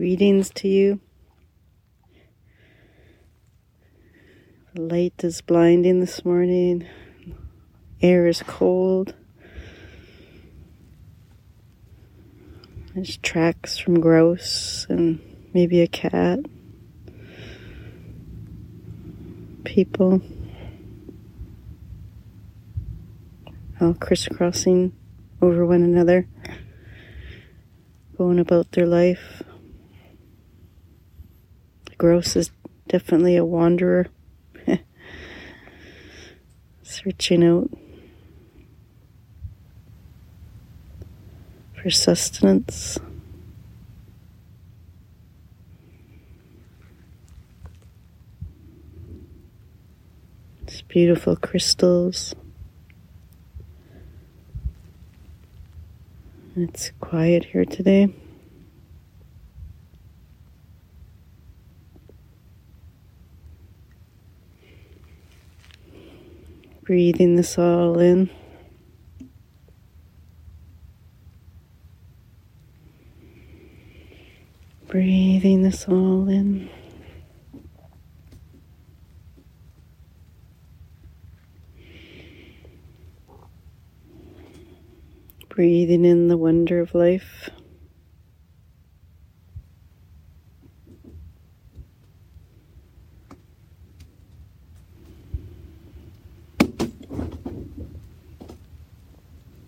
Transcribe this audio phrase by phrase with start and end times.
[0.00, 0.98] Greetings to you.
[4.72, 6.86] The light is blinding this morning.
[8.00, 9.12] Air is cold.
[12.94, 15.20] There's tracks from grouse and
[15.52, 16.38] maybe a cat.
[19.66, 20.22] People
[23.78, 24.94] all crisscrossing
[25.42, 26.26] over one another,
[28.16, 29.42] going about their life.
[32.00, 32.50] Grouse is
[32.88, 34.06] definitely a wanderer,
[36.82, 37.68] searching out
[41.74, 42.98] for sustenance.
[50.62, 52.34] It's beautiful crystals.
[56.56, 58.08] It's quiet here today.
[66.90, 68.28] Breathing this all in.
[74.88, 76.68] Breathing this all in.
[85.48, 87.50] Breathing in the wonder of life.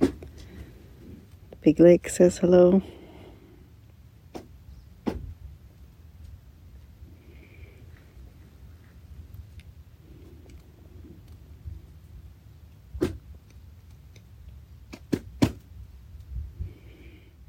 [0.00, 2.82] The big lake says hello.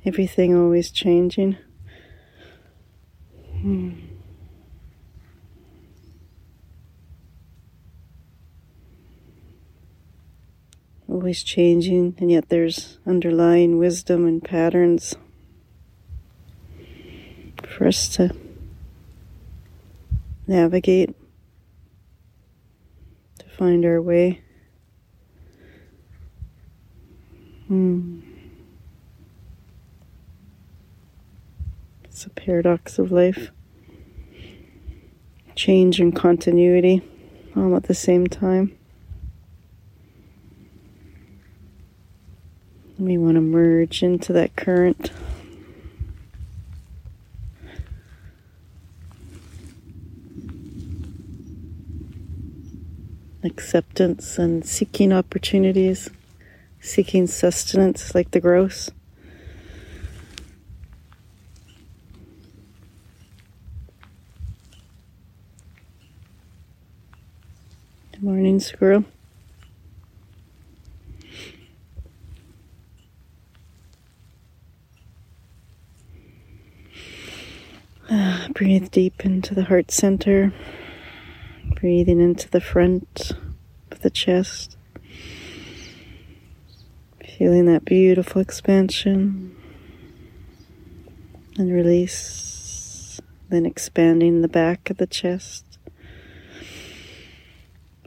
[0.06, 1.58] Everything always changing.
[11.14, 15.16] Always changing, and yet there's underlying wisdom and patterns
[17.68, 18.36] for us to
[20.48, 21.14] navigate,
[23.38, 24.42] to find our way.
[27.68, 28.22] Hmm.
[32.06, 33.52] It's a paradox of life.
[35.54, 37.04] Change and continuity
[37.56, 38.76] all at the same time.
[43.00, 45.12] We want to merge into that current.
[53.44, 56.10] Acceptance and seeking opportunities,
[56.80, 58.90] seeking sustenance like the gross.
[68.12, 69.04] Good morning, squirrel.
[78.54, 80.54] Breathe deep into the heart center,
[81.76, 83.32] breathing into the front
[83.92, 84.78] of the chest,
[87.38, 89.56] feeling that beautiful expansion.
[91.56, 95.66] And release, then expanding the back of the chest.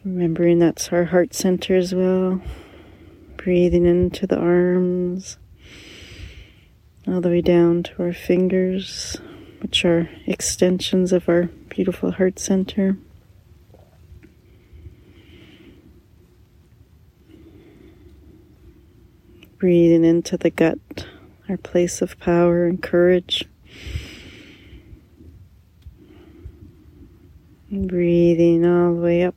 [0.04, 2.40] Remembering that's our heart center as well.
[3.36, 5.38] Breathing into the arms,
[7.06, 9.16] all the way down to our fingers,
[9.60, 12.96] which are extensions of our beautiful heart center.
[19.58, 20.78] Breathing into the gut,
[21.48, 23.44] our place of power and courage.
[27.70, 29.34] Breathing all the way up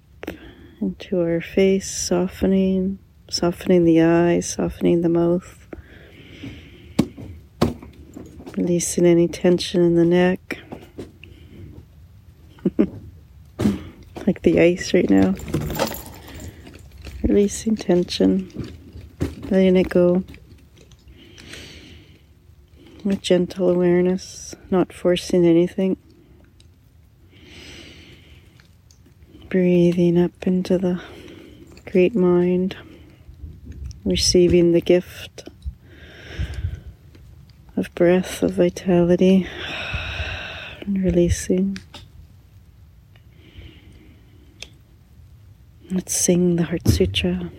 [0.81, 2.99] into our face, softening,
[3.29, 5.68] softening the eyes, softening the mouth,
[8.59, 10.59] releasing any tension in the neck,
[14.27, 15.33] like the ice right now.
[17.23, 18.73] Releasing tension,
[19.49, 20.25] letting it go.
[23.05, 25.95] With gentle awareness, not forcing anything.
[29.47, 31.01] Breathing up into the
[31.85, 32.75] great mind,
[34.03, 35.47] receiving the gift
[37.79, 39.47] of breath, of vitality,
[40.81, 41.77] and releasing.
[45.89, 47.49] Let's sing the Heart Sutra.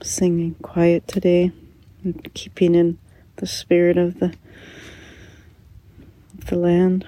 [0.00, 1.50] Singing quiet today
[2.04, 2.96] and keeping in
[3.36, 4.32] the spirit of the
[6.46, 7.04] the land.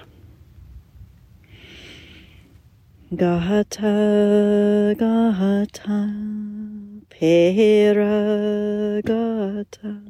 [3.15, 6.13] Gata, gata,
[7.09, 10.01] pera gata,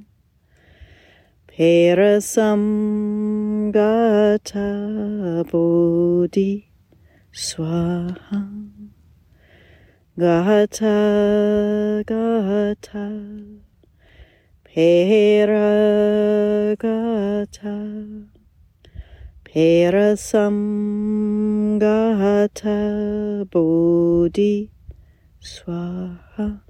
[1.62, 2.64] perasam
[3.72, 6.66] gata, bodhi
[7.32, 8.42] swaha.
[10.18, 10.98] Gata,
[12.04, 13.06] gata,
[14.66, 15.70] pera
[16.82, 17.78] gata.
[19.52, 20.24] Parasamgata
[23.52, 24.72] Bodhi
[25.44, 26.62] Swaha